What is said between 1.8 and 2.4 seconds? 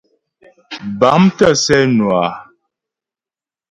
nwə á.